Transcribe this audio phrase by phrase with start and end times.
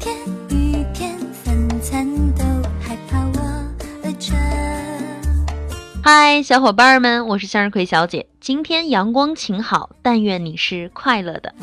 [0.00, 0.16] 天
[0.48, 2.42] 雨天三餐都
[2.80, 3.38] 害怕我
[4.02, 4.32] 饿着。
[6.02, 8.26] 嗨，小伙伴们，我是向日葵小姐。
[8.40, 11.54] 今天阳光晴好，但愿你是快乐的。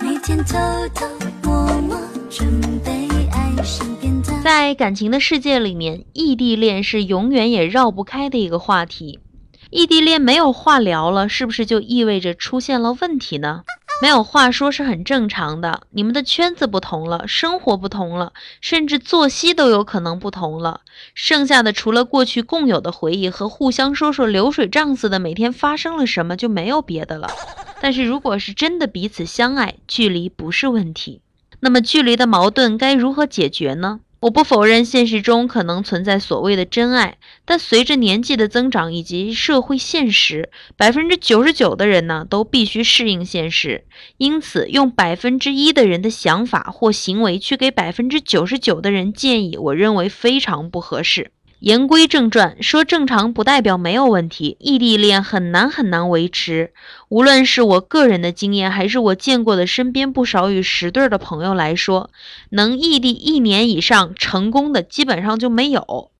[0.00, 0.56] 每天偷
[0.94, 1.04] 偷
[1.42, 1.98] 摸摸
[2.30, 2.48] 准
[2.84, 3.84] 备爱上。
[4.44, 9.18] 在感情的世界里面，异地恋是永远也绕不开的一个话题。
[9.70, 13.62] 异地恋没有话聊了，是不是就意味着出现了问题呢？
[14.02, 15.82] 没有话说是很正常的。
[15.90, 20.80] 你们的圈子不同了，生活不同了，甚至作息都有可能不同了。
[21.14, 27.28] 剩下的除了过去共有的回忆和互相说说流水账似的每天发生了什么，就没有别的了。
[27.80, 31.20] 但是如果是真的彼此相爱，距离不是问题。
[31.60, 34.00] 那么距离的矛盾该如何解决呢？
[34.22, 43.84] 我不否认现实中可能存在所谓的真爱，但随着年纪的增长以及社会现实，百分之九十九的人呢都必须适应现实。
[44.18, 51.32] 因此，用百分之一的人的想法或行为去给百分之九十九的人建议，我认为非常不合适。
[51.62, 54.56] 言归正传，说正常不代表没有问题。
[54.58, 56.72] 异地恋很难很难维持，
[57.08, 62.10] 无论是我个人的经验，还是我见过的身边不少与十对的朋友来说，
[62.50, 66.10] 能异地一年以上成功的基本上就没有。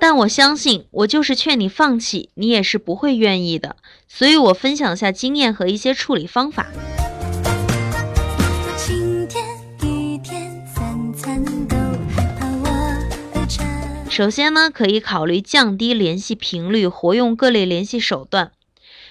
[0.00, 3.76] 但我相信，我就是劝你放弃，你也是不会愿意的。
[4.08, 6.66] 所以我分享下经验和一些处理方法。
[14.20, 18.52] 首先呢，可以考虑降低联系频率，活用各类联系手段。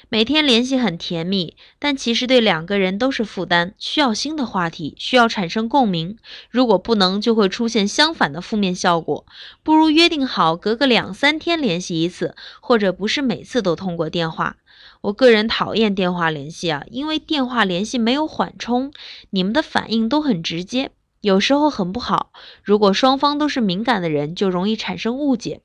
[0.08, 6.20] 每天联系很甜蜜，但其实对两个人都是负担，需要新的话题，需要产生共鸣。
[6.52, 9.26] 如果不能，就会出现相反的负面效果。
[9.64, 14.58] 不如约定好，隔个两三天联系一次，或者不是每次都通过电话。
[15.02, 18.94] 我个人讨厌电话联系啊，因为电话联系没有缓冲，
[19.32, 22.32] 你们的反应都很直接，有时候很不好。
[22.64, 25.62] 如果双方都是敏感的人，就容易产生误解。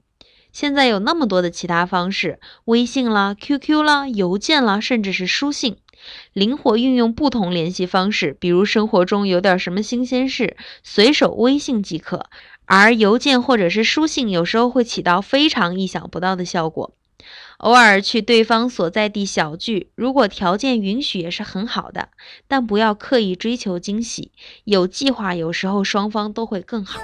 [0.53, 5.79] 现在有那么多的其他方式，微信啦、QQ 啦、邮件啦，甚至是书信，
[6.33, 8.37] 灵活运用不同联系方式。
[8.39, 12.27] 比如生活中有点什么新鲜事，随手微信即可；
[12.67, 16.95] 而邮件或者是书信，有时候会起到非常意想不到的效果。
[17.59, 22.09] 偶尔去对方所在地小聚，如果条件允许也是很好的，
[22.47, 24.33] 但不要刻意追求惊喜，
[24.65, 27.01] 有计划，有时候双方都会更好。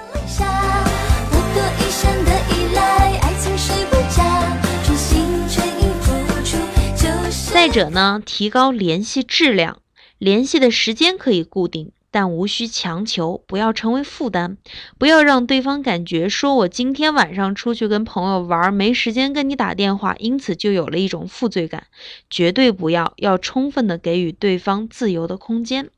[7.53, 9.79] 再者呢，提高联系质量，
[10.17, 14.57] 联系的时间可以固定，但无需强求，不要成为负担，
[14.97, 21.85] 不要让对方感觉说我今天晚上出去跟朋友玩，没时间跟你打电话，因此就有了一种负罪感。
[22.29, 25.89] 绝对不要，要充分的给予对方自由的空间。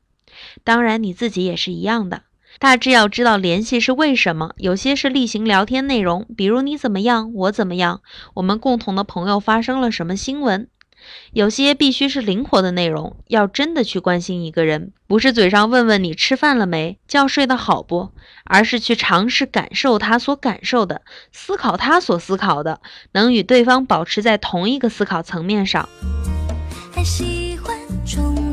[0.62, 2.22] 当然，你自己也是一样的。
[2.60, 8.00] 大致要知道联系是为什么，有些是例行聊天内容，比如你怎么样，我怎么样，
[8.34, 10.68] 我们共同的朋友发生了什么新闻。
[11.32, 18.10] 有些必须是灵活的内容，要真的去关心一个人，不是嘴上问问你吃饭了没，觉睡得好不，
[18.44, 22.80] 而是去尝试感受他所感受的，思考他所思考的，
[23.12, 25.88] 能与对方保持在同一个思考层面上。
[26.92, 27.76] 还喜欢
[28.06, 28.43] 充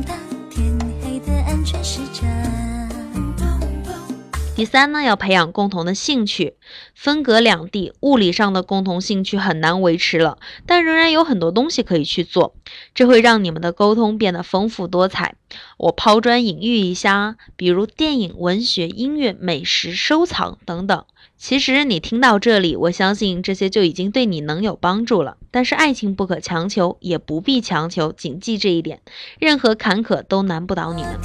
[4.61, 6.53] 第三呢，要培养共同的兴趣。
[6.93, 12.53] 分隔两地，物理上的共同兴趣很难维持了，但仍然有很多东西可以去做，
[12.93, 15.33] 这会让你们的沟通变得丰富多彩。
[15.77, 21.05] 我抛砖引玉一下，比如电影、文学、音乐、美食、收藏等等。
[21.35, 25.37] 其实你听到这里，我相信这些就已经对你能有帮助了。
[25.49, 29.01] 但是爱情不可强求，也不必强求，谨记这一点。
[29.39, 31.19] 任何坎坷都难不倒你们。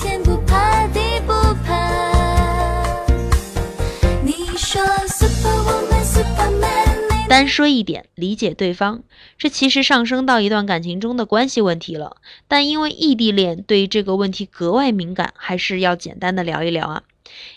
[7.37, 9.03] 单说一点，理解对方，
[9.37, 12.17] 这其实上升到一段感情中的关系问题了。
[12.49, 17.03] 但因为异地恋对这个问题格外敏感，还是要简单的聊一聊啊。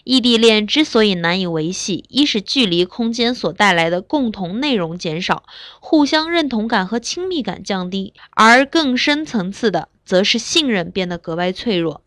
[0.03, 5.43] 异地恋之所以难以维系，一是距离空间所带来的共同内容减少，
[5.79, 12.01] 互相认同感和亲密感降低；而更深层次的，则是信任变得格外脆弱。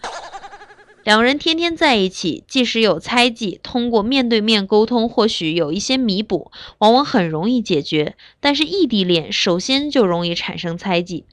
[1.04, 8.14] 两人天天在一起，即使有猜忌，通过面对面沟通，或许有一些弥补，往往很容易解决。
[8.38, 11.24] 但是异地恋首先就容易产生猜忌。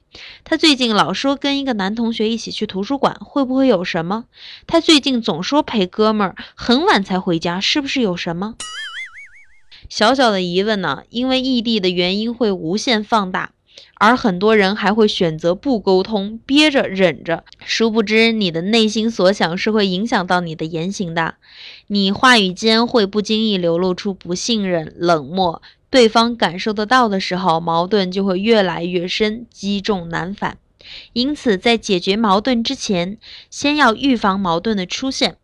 [0.43, 4.25] 他最近老说跟一个男同学一起去图书馆，会不会有什么？
[4.65, 8.55] 他最近总说陪哥们儿很晚才回家，是不是有什么？
[9.87, 13.51] 小小的疑问呢，因为异地的原因会无限放大。
[13.95, 17.43] 而很多人还会选择不沟通，憋着忍着。
[17.65, 21.35] 殊不知，你的内心所想是会影响到你的言行的。
[21.87, 30.57] 你话语间会不经意流露出不信任、冷漠，对方感受得到的时候，矛盾就会越来越深，积重难返。
[31.13, 33.17] 因此，在解决矛盾之前，
[33.49, 35.35] 先要预防矛盾的出现。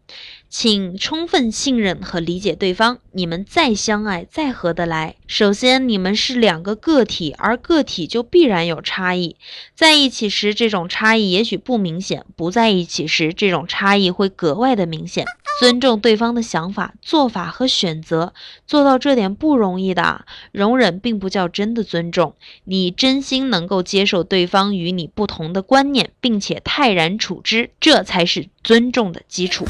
[0.50, 9.36] 请充分信任和理解对方，你们再相爱、再合得来，首先你们是两个个体，而个体就必然有差异。
[9.76, 15.26] 在一起时，这种差异也许不明显；不在一起时，这种差异会格外的明显。
[15.60, 18.34] 尊重对方的想法、做法和选择，
[18.68, 20.26] 做到这点不容易的。
[20.52, 29.66] 容忍并不叫真的尊重，你真心能够接受对方与你不同的观念，并且泰然处之，这才是尊重的基础。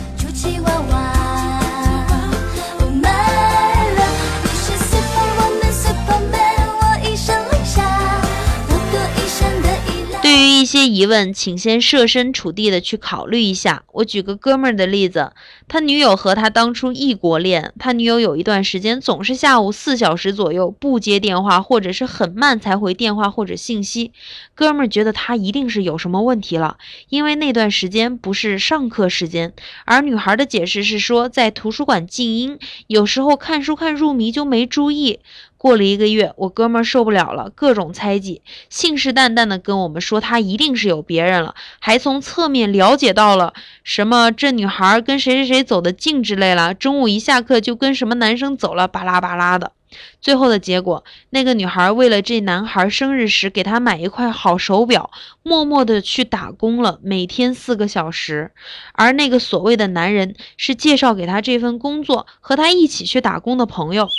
[10.66, 13.84] 一些疑问，请先设身处地的去考虑一下。
[13.92, 15.32] 我举个哥们儿的例子，
[15.68, 24.12] 他女友和他当初异国恋，他女友有一段时间总是下午四小时左右不接电话，或者是很慢才回电话或者信息。
[24.56, 26.78] 哥们儿觉得他一定是有什么问题了，
[27.10, 29.54] 因为那段时间不是上课时间，
[29.86, 32.58] 而女孩的解释是说在图书馆静音，
[32.88, 35.20] 有时候看书看入迷就没注意。
[35.58, 43.54] 过了一个月，我哥们儿受不了了，各种猜忌，信誓旦旦的跟我们说他一定是有别人了，还从侧面了解到了
[43.84, 49.72] 什么这女孩跟谁谁谁走得近之类了，中午一下课就跟什么男生走了，巴拉巴拉的。
[50.20, 55.10] 最后的结果，那个女孩为了这男孩生日时给他买一块好手表，
[55.42, 58.52] 默默的去打工了，每天四个小时。
[58.92, 64.10] 而那个所谓的男人是介绍给他这份工作，和他一起去打工的朋友。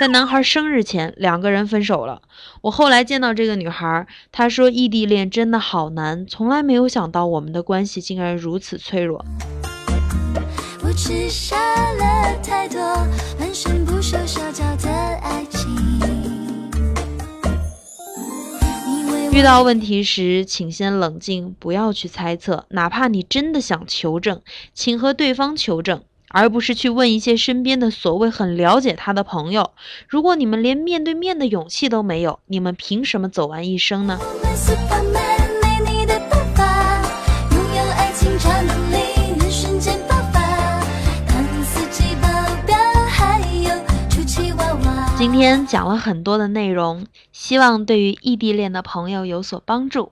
[0.00, 2.22] 在男孩生日前，两个人分手了。
[2.62, 9.24] 我后来见到这个女孩，她说异地恋真的好难，从来没有想到我们的关系竟然如此脆弱。
[10.82, 11.56] 我吃下
[11.92, 12.80] 了太多
[13.38, 15.70] 半生不熟小脚的爱情。
[19.30, 22.66] 遇到问题时，请先冷静，不要去猜测。
[22.70, 24.42] 哪怕你真的想求证，
[24.74, 26.02] 请和对方求证，
[26.32, 29.70] 而不是去问一些身边的所谓很了解他的朋友。
[30.08, 34.18] 如果你们连面对面的勇气都没有，你们凭什么走完一生呢？
[45.18, 50.10] 今天讲了很多的内容，希望对于异地恋的朋友有所帮助。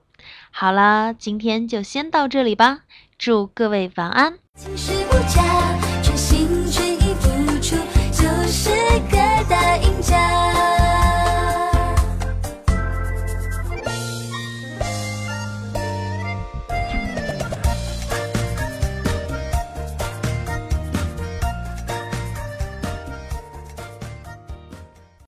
[0.51, 2.83] 好啦，今天就先到这里吧，
[3.17, 4.35] 祝各位晚安。
[4.55, 5.19] 就是个